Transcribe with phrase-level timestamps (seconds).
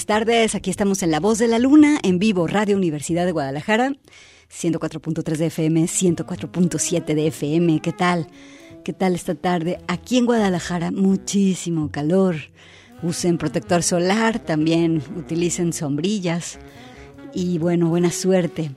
[0.00, 3.32] Buenas tardes, aquí estamos en La Voz de la Luna, en vivo, Radio Universidad de
[3.32, 3.92] Guadalajara,
[4.50, 7.80] 104.3 de FM, 104.7 de FM.
[7.82, 8.26] ¿Qué tal?
[8.82, 9.78] ¿Qué tal esta tarde?
[9.88, 12.36] Aquí en Guadalajara, muchísimo calor.
[13.02, 16.58] Usen protector solar, también utilicen sombrillas.
[17.34, 18.70] Y bueno, buena suerte.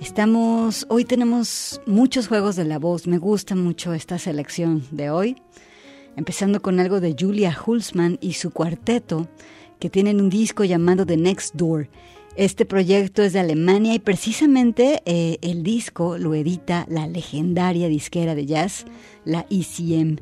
[0.00, 3.06] Estamos, hoy tenemos muchos juegos de la voz.
[3.06, 5.36] Me gusta mucho esta selección de hoy.
[6.16, 9.28] Empezando con algo de Julia Hulsman y su cuarteto
[9.78, 11.88] que tienen un disco llamado The Next Door.
[12.36, 18.34] Este proyecto es de Alemania y precisamente eh, el disco lo edita la legendaria disquera
[18.34, 18.84] de jazz,
[19.24, 20.18] la ECM.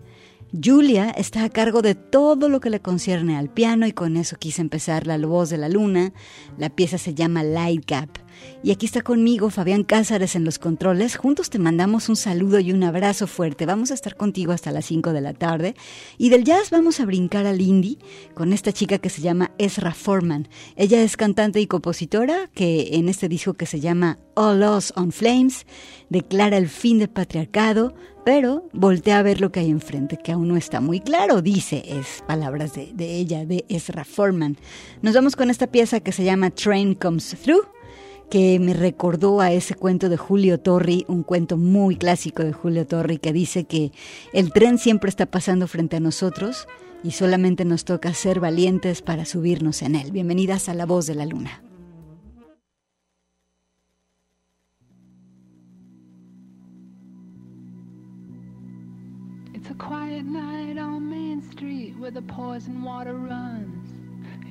[0.63, 4.37] Julia está a cargo de todo lo que le concierne al piano y con eso
[4.37, 6.13] quise empezar La Voz de la Luna.
[6.57, 8.24] La pieza se llama Light Gap.
[8.63, 11.17] Y aquí está conmigo Fabián Cázares en los controles.
[11.17, 13.67] Juntos te mandamos un saludo y un abrazo fuerte.
[13.67, 15.75] Vamos a estar contigo hasta las 5 de la tarde.
[16.17, 17.99] Y del jazz vamos a brincar al indie
[18.33, 20.49] con esta chica que se llama Ezra Foreman.
[20.77, 25.13] Ella es cantante y compositora que en este disco que se llama All Lost on
[25.13, 25.67] Flames
[26.09, 27.95] declara el fin del patriarcado,
[28.25, 31.83] pero voltea a ver lo que hay enfrente, que aún no está muy claro, dice,
[31.87, 34.57] es palabras de, de ella, de Ezra Foreman.
[35.03, 37.74] Nos vamos con esta pieza que se llama Train Comes Through
[38.31, 42.87] que me recordó a ese cuento de Julio Torri, un cuento muy clásico de Julio
[42.87, 43.93] Torri que dice que
[44.33, 46.67] el tren siempre está pasando frente a nosotros
[47.03, 50.11] y solamente nos toca ser valientes para subirnos en él.
[50.11, 51.63] Bienvenidas a La Voz de la Luna.
[61.01, 61.95] Main Street.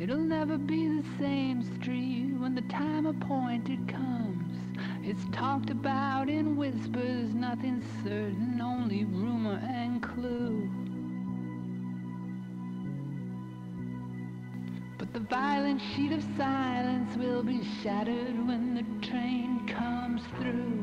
[0.03, 4.53] It'll never be the same street when the time appointed comes.
[5.01, 10.69] It's talked about in whispers, nothing certain, only rumor and clue.
[14.97, 20.81] But the violent sheet of silence will be shattered when the train comes through.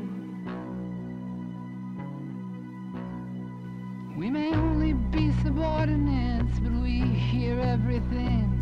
[4.17, 8.60] We may only be subordinates, but we hear everything.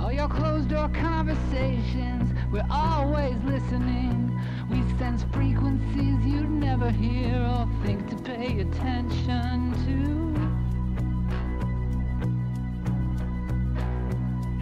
[0.00, 4.38] All your closed door conversations, we're always listening.
[4.70, 10.34] We sense frequencies you'd never hear or think to pay attention to.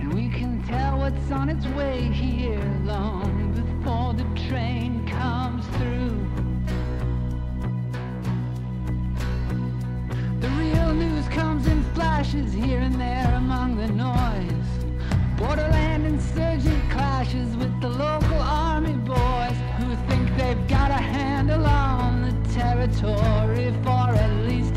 [0.00, 6.26] And we can tell what's on its way here long before the train comes through.
[10.40, 14.61] The real news comes in flashes here and there among the noise.
[15.42, 22.22] Borderland insurgent clashes with the local army boys who think they've got a handle on
[22.22, 24.71] the territory for at least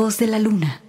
[0.00, 0.79] voz de la luna.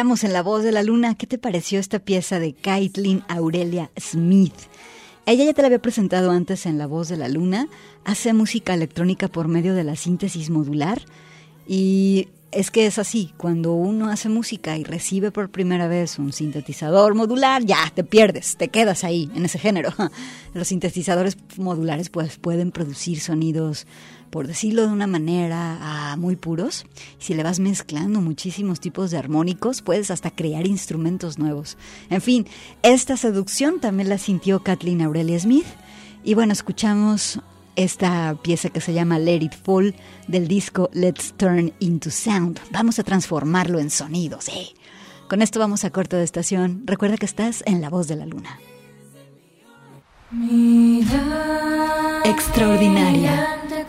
[0.00, 1.14] Estamos en La Voz de la Luna.
[1.14, 4.54] ¿Qué te pareció esta pieza de Caitlin Aurelia Smith?
[5.26, 7.68] Ella ya te la había presentado antes en La Voz de la Luna.
[8.06, 11.02] Hace música electrónica por medio de la síntesis modular.
[11.68, 16.32] Y es que es así, cuando uno hace música y recibe por primera vez un
[16.32, 19.92] sintetizador modular, ya te pierdes, te quedas ahí, en ese género.
[20.54, 23.86] Los sintetizadores modulares pues, pueden producir sonidos
[24.30, 26.86] por decirlo de una manera, muy puros.
[27.18, 31.76] Si le vas mezclando muchísimos tipos de armónicos, puedes hasta crear instrumentos nuevos.
[32.08, 32.46] En fin,
[32.82, 35.66] esta seducción también la sintió Kathleen Aurelia Smith.
[36.24, 37.40] Y bueno, escuchamos
[37.76, 39.94] esta pieza que se llama Let It Fall
[40.28, 42.60] del disco Let's Turn Into Sound.
[42.70, 44.48] Vamos a transformarlo en sonidos.
[44.48, 44.68] ¿eh?
[45.28, 46.82] Con esto vamos a corto de estación.
[46.84, 48.58] Recuerda que estás en La Voz de la Luna.
[50.30, 53.59] Mira, Extraordinaria.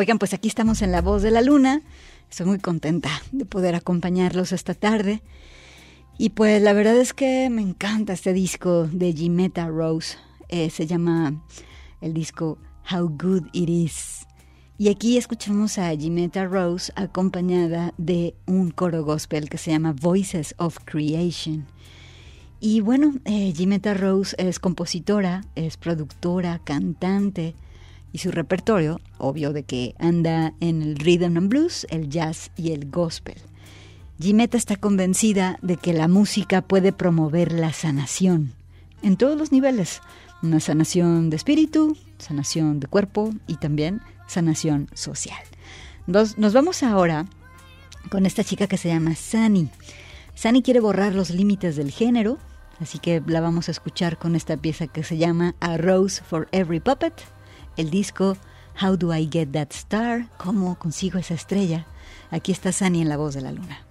[0.00, 1.82] Oigan, pues aquí estamos en La Voz de la Luna.
[2.30, 5.20] Estoy muy contenta de poder acompañarlos esta tarde.
[6.16, 10.16] Y pues la verdad es que me encanta este disco de Jimetta Rose.
[10.48, 11.44] Eh, se llama
[12.00, 12.56] el disco
[12.90, 14.26] How Good It Is.
[14.78, 20.54] Y aquí escuchamos a Jimetta Rose acompañada de un coro gospel que se llama Voices
[20.56, 21.66] of Creation.
[22.58, 27.54] Y bueno, eh, Jimetta Rose es compositora, es productora, cantante
[28.12, 32.72] y su repertorio, obvio de que anda en el rhythm and blues, el jazz y
[32.72, 33.36] el gospel.
[34.20, 38.52] Jimetta está convencida de que la música puede promover la sanación
[39.02, 40.02] en todos los niveles,
[40.42, 45.42] una sanación de espíritu, sanación de cuerpo y también sanación social.
[46.06, 47.26] Nos, nos vamos ahora
[48.10, 49.68] con esta chica que se llama Sani.
[50.34, 52.38] Sani quiere borrar los límites del género,
[52.78, 56.48] así que la vamos a escuchar con esta pieza que se llama A Rose for
[56.52, 57.14] Every Puppet,
[57.76, 58.36] el disco
[58.80, 61.86] How Do I Get That Star, cómo consigo esa estrella.
[62.30, 63.89] Aquí está Sani en la voz de la luna.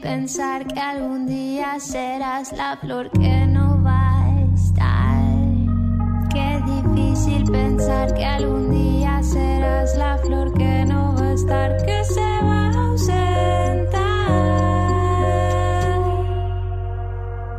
[0.00, 5.22] Pensar que algún día serás la flor que no va a estar.
[6.32, 12.04] Qué difícil pensar que algún día serás la flor que no va a estar, que
[12.04, 13.96] se va a ausentar.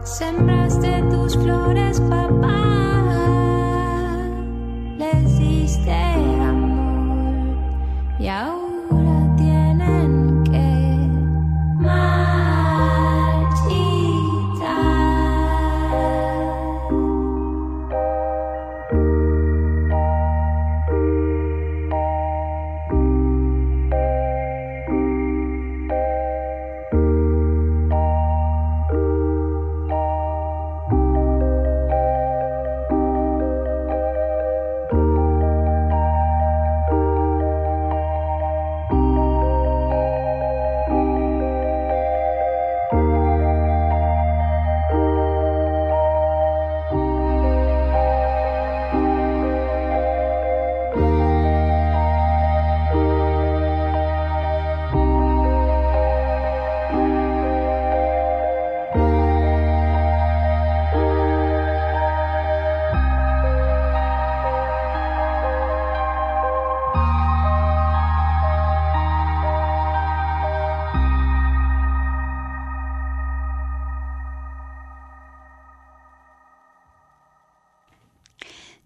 [0.04, 3.16] Sembraste tus flores, papá.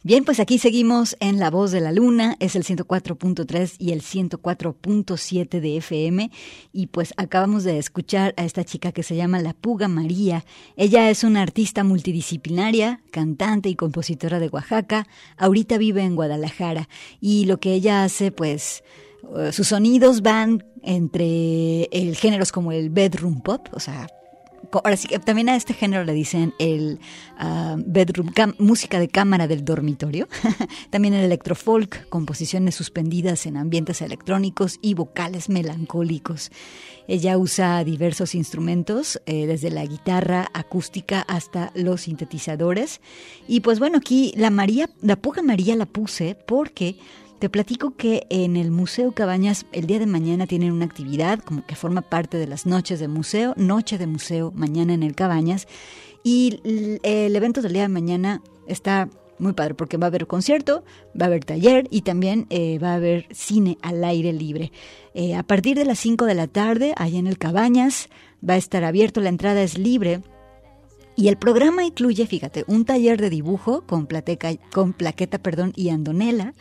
[0.04, 4.02] Bien, pues aquí seguimos en La Voz de la Luna, es el 104.3 y el
[4.02, 6.32] 104.7 de FM
[6.74, 10.44] y pues acabamos de escuchar a esta chica que se llama La Puga María.
[10.76, 15.06] Ella es una artista multidisciplinaria, cantante y compositora de Oaxaca,
[15.38, 16.90] ahorita vive en Guadalajara.
[17.20, 18.84] Y lo que ella hace pues
[19.38, 24.08] eh, sus sonidos van entre el géneros como el bedroom pop, o sea,
[24.72, 27.00] ahora sí también a este género le dicen el
[27.38, 30.28] ah, bedroom, música de cámara del dormitorio.
[30.90, 36.52] también el electrofolk, composiciones suspendidas en ambientes electrónicos y vocales melancólicos.
[37.08, 43.02] Ella usa diversos instrumentos, eh, desde la guitarra acústica hasta los sintetizadores.
[43.48, 46.98] Y pues bueno, aquí la María, la Puga María la puse porque
[47.42, 51.66] te platico que en el Museo Cabañas el día de mañana tienen una actividad como
[51.66, 55.68] que forma parte de las noches de museo, noche de museo mañana en el Cabañas.
[56.24, 56.60] Y
[57.02, 60.84] el evento del día de mañana está muy padre porque va a haber concierto,
[61.20, 64.72] va a haber taller y también eh, va a haber cine al aire libre.
[65.16, 68.10] Eh, a partir de las 5 de la tarde, allá en el Cabañas,
[68.48, 70.22] va a estar abierto, la entrada es libre.
[71.16, 75.90] Y el programa incluye, fíjate, un taller de dibujo con, plateca, con plaqueta perdón, y
[75.90, 76.54] andonela,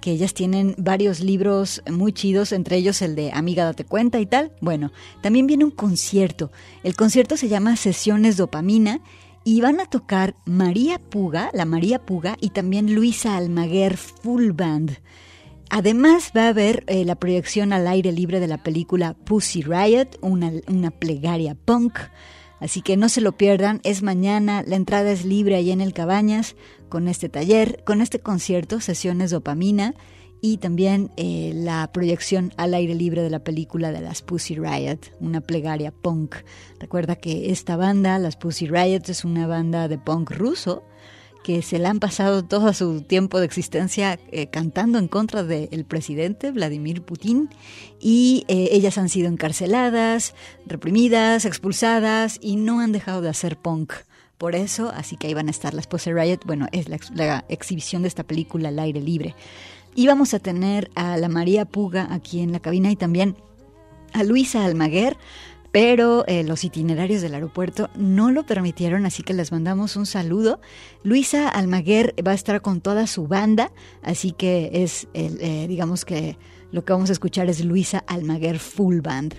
[0.00, 4.26] que ellas tienen varios libros muy chidos, entre ellos el de Amiga Date Cuenta y
[4.26, 4.52] tal.
[4.60, 4.92] Bueno,
[5.22, 6.50] también viene un concierto.
[6.82, 9.00] El concierto se llama Sesiones Dopamina
[9.44, 14.98] y van a tocar María Puga, la María Puga, y también Luisa Almaguer Full Band.
[15.70, 20.18] Además va a haber eh, la proyección al aire libre de la película Pussy Riot,
[20.20, 21.98] una, una plegaria punk.
[22.58, 25.94] Así que no se lo pierdan, es mañana, la entrada es libre ahí en el
[25.94, 26.56] Cabañas
[26.90, 29.94] con este taller, con este concierto, sesiones dopamina
[30.42, 34.98] y también eh, la proyección al aire libre de la película de las Pussy Riot,
[35.20, 36.36] una plegaria punk.
[36.78, 40.82] Recuerda que esta banda, las Pussy Riot, es una banda de punk ruso
[41.42, 45.84] que se la han pasado todo su tiempo de existencia eh, cantando en contra del
[45.86, 47.48] presidente Vladimir Putin
[47.98, 50.34] y eh, ellas han sido encarceladas,
[50.66, 53.92] reprimidas, expulsadas y no han dejado de hacer punk.
[54.40, 56.38] Por eso, así que ahí van a estar las Pussy Riot.
[56.46, 59.34] Bueno, es la, ex- la exhibición de esta película al aire libre.
[59.94, 63.36] Y vamos a tener a la María Puga aquí en la cabina y también
[64.14, 65.18] a Luisa Almaguer,
[65.72, 70.58] pero eh, los itinerarios del aeropuerto no lo permitieron, así que les mandamos un saludo.
[71.02, 73.70] Luisa Almaguer va a estar con toda su banda,
[74.02, 76.38] así que es, eh, digamos que
[76.72, 79.34] lo que vamos a escuchar es Luisa Almaguer Full Band.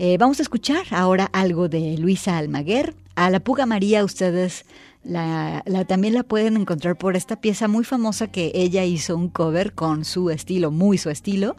[0.00, 2.96] Eh, vamos a escuchar ahora algo de Luisa Almaguer.
[3.20, 4.64] A la Puga María ustedes
[5.04, 9.74] la, también la pueden encontrar por esta pieza muy famosa que ella hizo un cover
[9.74, 11.56] con su estilo, muy su estilo.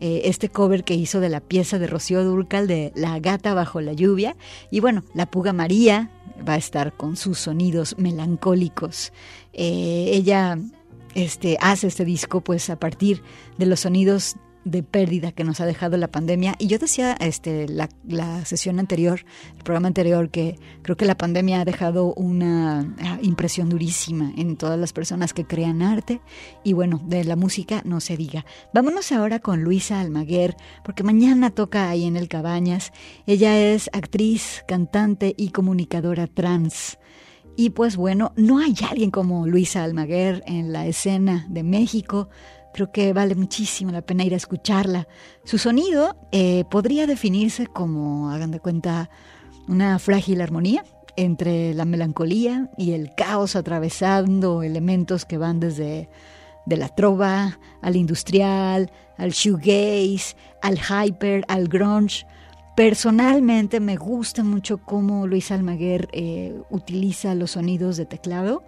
[0.00, 3.80] Eh, este cover que hizo de la pieza de Rocío Durcal de La gata bajo
[3.80, 4.34] la lluvia.
[4.72, 6.10] Y bueno, la Puga María
[6.48, 9.12] va a estar con sus sonidos melancólicos.
[9.52, 10.58] Eh, ella
[11.14, 13.22] este, hace este disco pues a partir
[13.56, 14.34] de los sonidos
[14.64, 16.54] de pérdida que nos ha dejado la pandemia.
[16.58, 19.24] Y yo decía este, la, la sesión anterior,
[19.56, 24.56] el programa anterior, que creo que la pandemia ha dejado una ah, impresión durísima en
[24.56, 26.20] todas las personas que crean arte.
[26.62, 28.44] Y bueno, de la música no se diga.
[28.72, 32.92] Vámonos ahora con Luisa Almaguer, porque mañana toca ahí en el Cabañas.
[33.26, 36.98] Ella es actriz, cantante y comunicadora trans.
[37.56, 42.28] Y pues bueno, no hay alguien como Luisa Almaguer en la escena de México.
[42.74, 45.06] Creo que vale muchísimo la pena ir a escucharla.
[45.44, 49.10] Su sonido eh, podría definirse como, hagan de cuenta,
[49.68, 56.08] una frágil armonía entre la melancolía y el caos atravesando elementos que van desde
[56.66, 62.26] de la trova al industrial, al shoegaze, al hyper, al grunge.
[62.76, 68.64] Personalmente me gusta mucho cómo Luis Almaguer eh, utiliza los sonidos de teclado,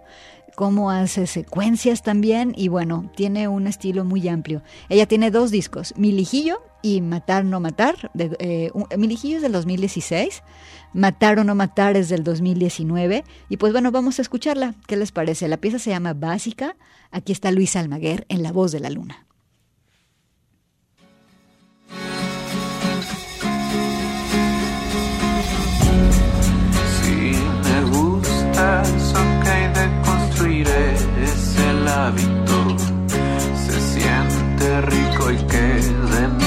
[0.57, 4.63] cómo hace secuencias también y bueno, tiene un estilo muy amplio.
[4.89, 8.09] Ella tiene dos discos, Mi Lijillo y Matar no Matar.
[8.15, 10.41] De, eh, un- Mi Lijillo es del 2016,
[10.93, 14.73] Matar o no Matar es del 2019 y pues bueno, vamos a escucharla.
[14.87, 15.47] ¿Qué les parece?
[15.47, 16.75] La pieza se llama Básica.
[17.11, 19.27] Aquí está Luis Almaguer en La Voz de la Luna.
[27.01, 27.33] Si
[27.63, 28.83] me gusta
[32.15, 36.46] Se siente rico y que de misionero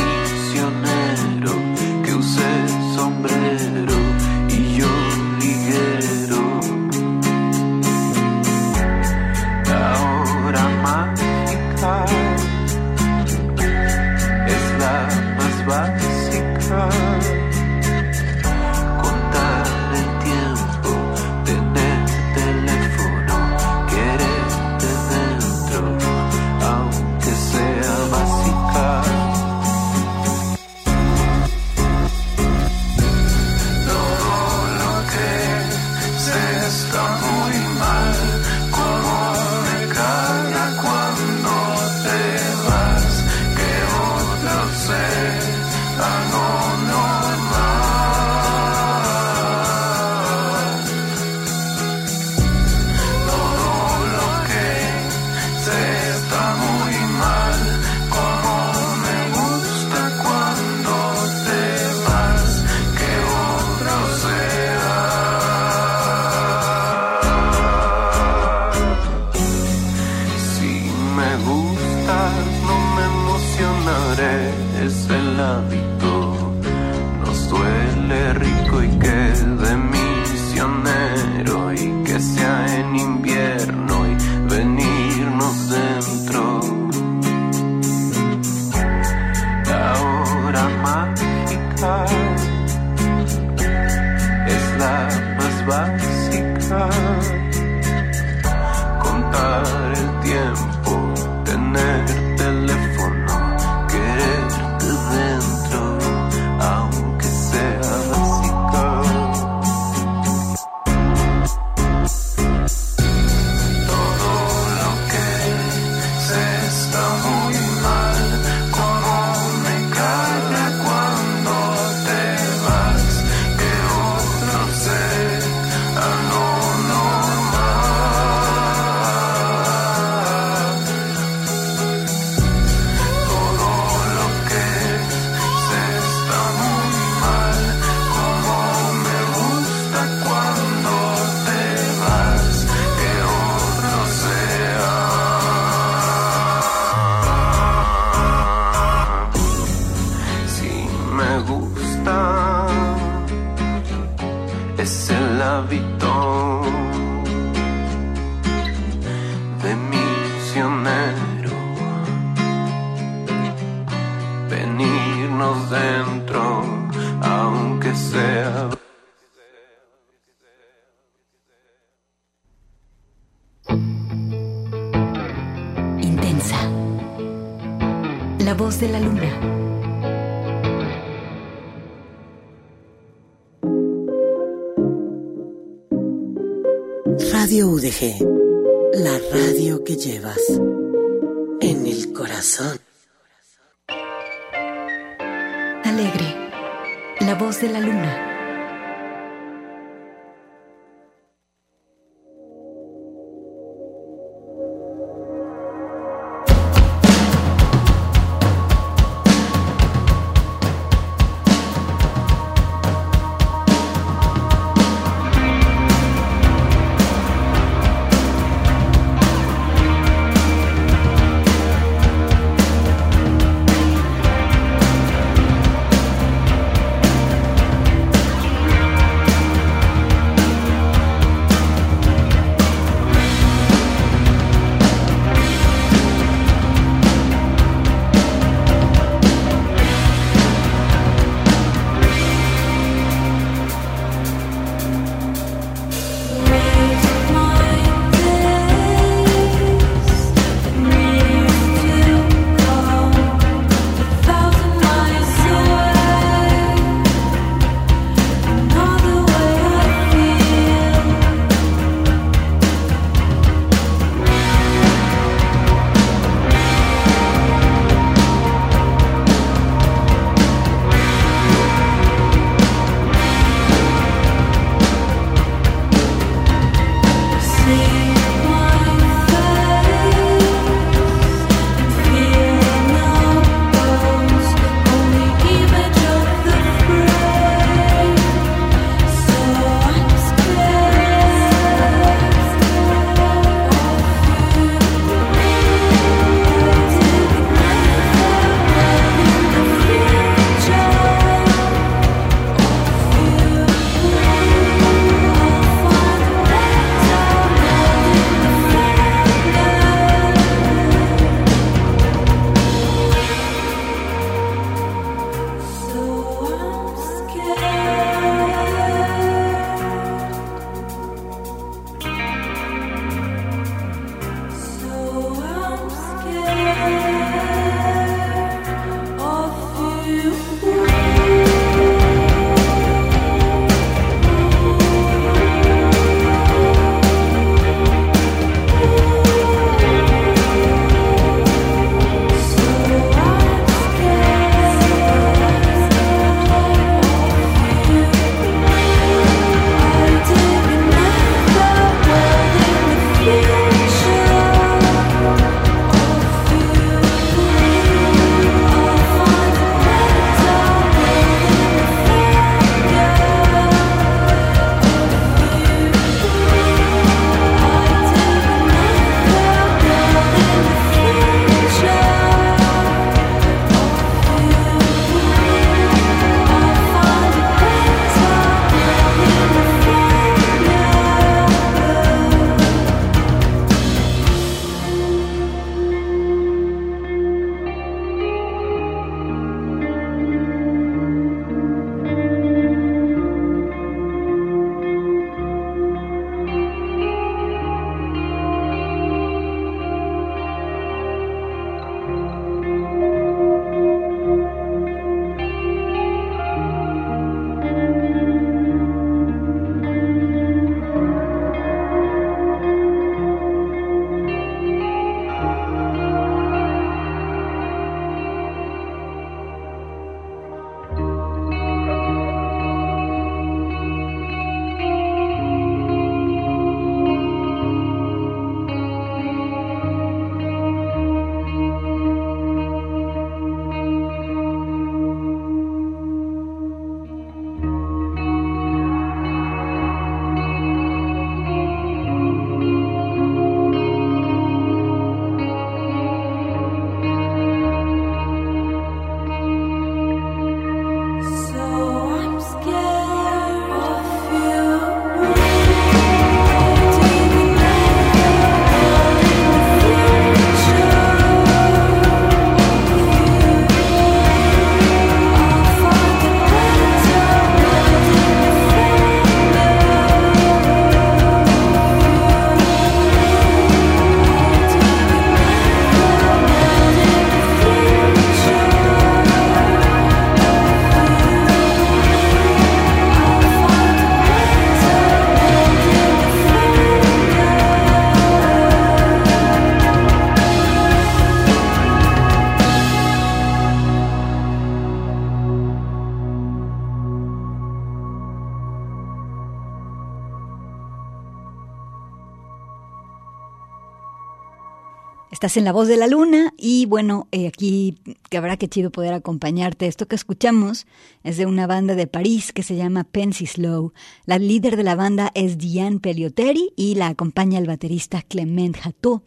[505.40, 507.96] Estás en La Voz de la Luna y bueno, eh, aquí
[508.28, 509.86] que habrá que chido poder acompañarte.
[509.86, 510.86] Esto que escuchamos
[511.24, 513.94] es de una banda de París que se llama Pensy Slow.
[514.26, 519.22] La líder de la banda es Diane Peliotteri y la acompaña el baterista Clement Hatou.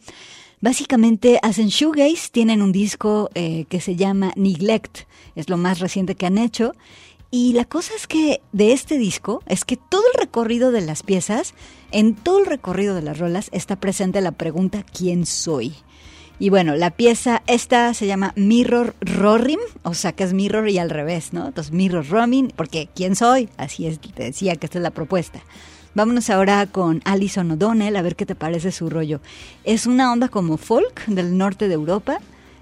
[0.60, 6.14] Básicamente hacen shoegaze, tienen un disco eh, que se llama Neglect, es lo más reciente
[6.14, 6.76] que han hecho.
[7.32, 11.02] Y la cosa es que de este disco es que todo el recorrido de las
[11.02, 11.54] piezas,
[11.90, 15.74] en todo el recorrido de las rolas, está presente la pregunta ¿quién soy?
[16.38, 20.78] Y bueno, la pieza esta se llama Mirror Rorim, o sea que es Mirror y
[20.78, 21.46] al revés, ¿no?
[21.46, 23.48] Entonces Mirror Romin, porque ¿quién soy?
[23.56, 25.40] Así es, te decía que esta es la propuesta.
[25.94, 29.20] Vámonos ahora con Alison O'Donnell a ver qué te parece su rollo.
[29.62, 32.18] Es una onda como folk del norte de Europa.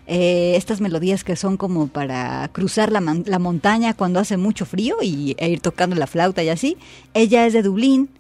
[0.07, 4.97] Eh, estas melodías que son como para cruzar la, la montaña cuando hace mucho frío
[5.01, 6.77] y, e ir tocando la flauta y así.
[7.14, 8.11] Ella es de Dublín.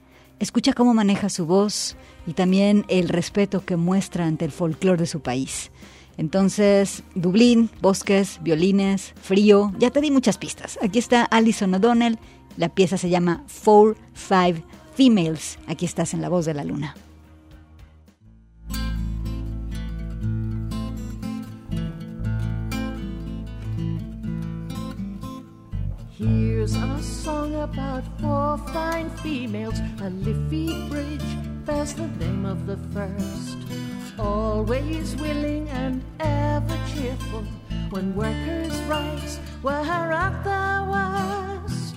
[0.42, 1.94] Escucha cómo maneja su voz
[2.26, 5.70] y también el respeto que muestra ante el folclore de su país.
[6.16, 10.80] Entonces, Dublín, bosques, violines, frío, ya te di muchas pistas.
[10.82, 12.18] Aquí está Alison O'Donnell,
[12.56, 14.64] la pieza se llama Four, Five
[14.96, 15.60] Females.
[15.68, 16.96] Aquí estás en La Voz de la Luna.
[26.22, 29.80] Here's a song about four fine females.
[30.00, 31.30] A Liffey Bridge
[31.64, 33.58] bears the name of the first.
[34.20, 37.42] Always willing and ever cheerful
[37.90, 41.96] when workers' rights were at their worst.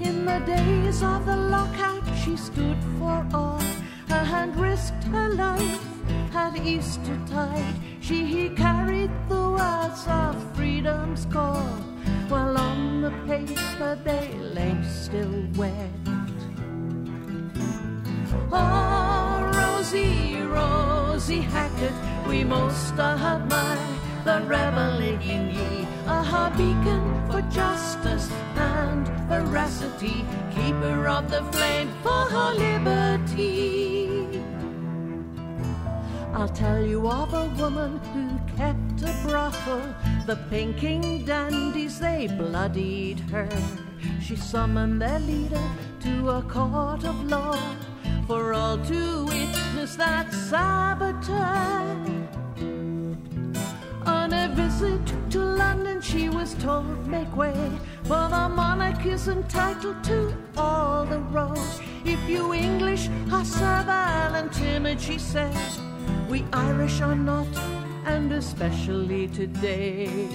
[0.00, 3.60] In the days of the lockout, she stood for all
[4.08, 5.86] and risked her life
[6.34, 7.74] at Easter tide.
[8.00, 8.48] She
[13.06, 15.90] the paper they lay still wet.
[18.50, 21.94] Oh, Rosie, Rosie Hackett,
[22.26, 23.78] we most admire
[24.24, 25.20] the rebel in
[25.56, 34.42] ye, a beacon for justice and veracity, keeper of the flame for her liberty.
[36.34, 38.24] I'll tell you of a woman who
[38.56, 40.15] kept a brothel.
[40.26, 43.48] The pinking dandies, they bloodied her.
[44.20, 45.62] She summoned their leader
[46.00, 47.56] to a court of law
[48.26, 51.96] for all to witness that saboteur.
[54.04, 57.54] On a visit to London, she was told, make way,
[58.02, 61.80] for the monarch is entitled to all the roads.
[62.04, 65.56] If you English are servile and timid, she said,
[66.28, 67.46] we Irish are not,
[68.06, 70.28] and especially today.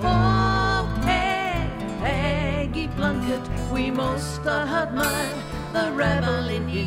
[0.00, 1.68] Oh, hey,
[2.00, 5.34] Peggy Blunkett, we most admire
[5.72, 6.86] the rebel in ye.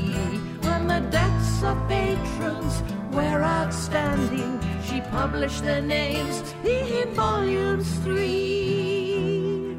[0.65, 2.81] When the deaths of patrons
[3.13, 9.75] were outstanding, she published their names in volumes three.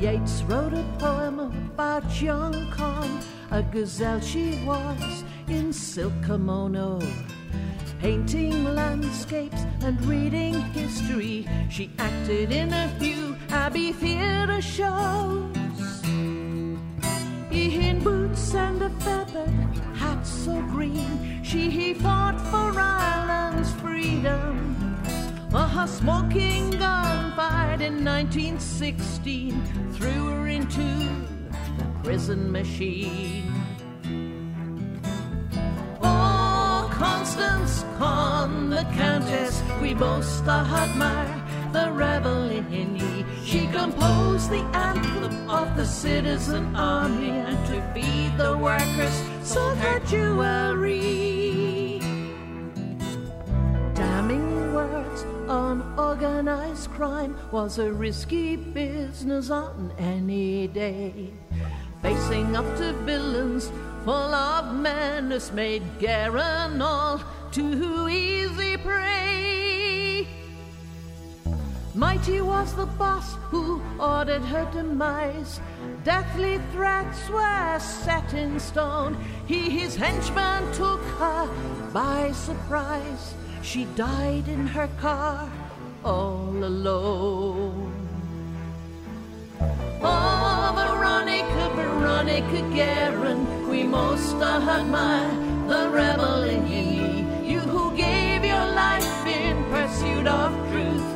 [0.00, 6.98] Yeats wrote a poem about young Con, a gazelle she was in silk kimono.
[8.02, 15.54] Painting landscapes and reading history, she acted in a few Abbey Theatre shows.
[17.52, 19.48] In boots and a feathered
[19.94, 24.96] hat so green, she he fought for Ireland's freedom.
[25.54, 30.82] A smoking gun fired in 1916 threw her into
[31.78, 33.61] the prison machine.
[37.32, 43.24] Constance Con, the Countess, we most admire the rebel in ye.
[43.42, 49.98] She composed the anthem of the citizen army and to feed the workers sold her
[50.00, 52.00] jewelry.
[53.94, 61.30] Damning words on organized crime was a risky business on any day.
[62.02, 63.72] Facing up to villains
[64.04, 70.26] full of menace made Garen all too easy prey.
[71.94, 75.60] Mighty was the boss who ordered her demise.
[76.04, 79.16] Deathly threats were set in stone.
[79.46, 81.48] He, his henchman, took her
[81.92, 83.34] by surprise.
[83.62, 85.50] She died in her car
[86.04, 87.91] all alone.
[90.02, 95.30] Oh, Veronica, Veronica Guerin, we most admire
[95.68, 97.24] the rebel in ye.
[97.52, 101.08] You who gave your life in pursuit of truth,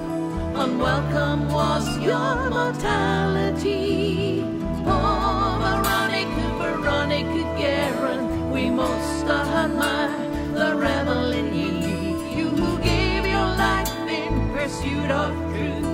[0.55, 4.45] unwelcome was your mortality.
[4.87, 10.17] Oh, Veronica, Veronica Guerin, we most admire
[10.55, 12.39] the rebel in ye.
[12.39, 15.85] You who gave your life in pursuit of truth,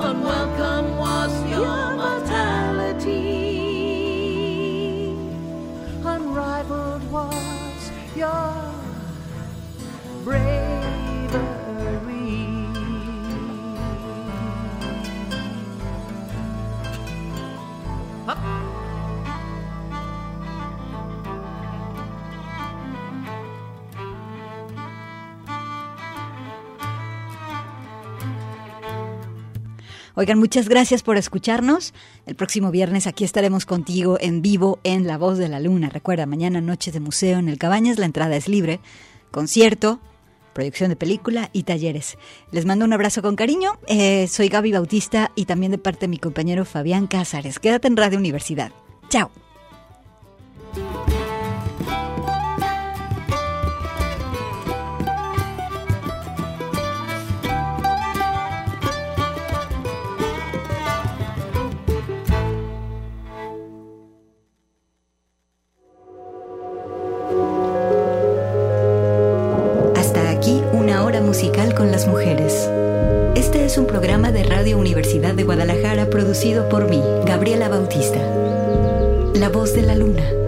[0.00, 0.79] unwelcome.
[30.20, 31.94] Oigan, muchas gracias por escucharnos.
[32.26, 35.88] El próximo viernes aquí estaremos contigo en vivo en La Voz de la Luna.
[35.88, 38.80] Recuerda, mañana noche de museo en el Cabañas, la entrada es libre.
[39.30, 39.98] Concierto,
[40.52, 42.18] proyección de película y talleres.
[42.52, 43.78] Les mando un abrazo con cariño.
[43.86, 47.58] Eh, soy Gaby Bautista y también de parte de mi compañero Fabián Cázares.
[47.58, 48.72] Quédate en Radio Universidad.
[49.08, 49.30] Chao.
[73.80, 78.18] Un programa de Radio Universidad de Guadalajara producido por mí, Gabriela Bautista.
[79.34, 80.39] La voz de la luna.